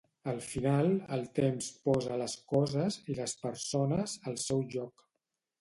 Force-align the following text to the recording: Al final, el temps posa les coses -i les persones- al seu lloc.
Al 0.31 0.37
final, 0.45 0.87
el 1.17 1.27
temps 1.41 1.67
posa 1.89 2.17
les 2.23 2.37
coses 2.53 2.97
-i 3.05 3.19
les 3.21 3.39
persones- 3.45 4.19
al 4.33 4.41
seu 4.49 4.65
lloc. 4.77 5.07